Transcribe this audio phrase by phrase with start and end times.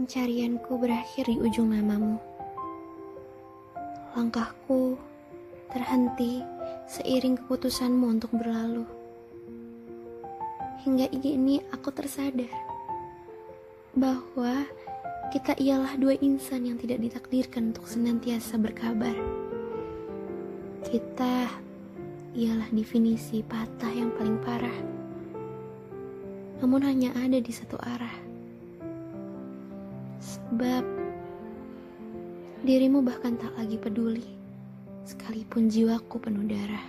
[0.00, 2.16] Pencarianku berakhir di ujung namamu.
[4.16, 4.96] Langkahku
[5.68, 6.40] terhenti
[6.88, 8.88] seiring keputusanmu untuk berlalu.
[10.88, 12.48] Hingga ini aku tersadar
[13.92, 14.64] bahwa
[15.36, 19.12] kita ialah dua insan yang tidak ditakdirkan untuk senantiasa berkabar.
[20.80, 21.60] Kita
[22.40, 24.78] ialah definisi patah yang paling parah.
[26.64, 28.29] Namun hanya ada di satu arah.
[30.20, 30.84] Sebab
[32.60, 34.36] dirimu bahkan tak lagi peduli,
[35.08, 36.86] sekalipun jiwaku penuh darah.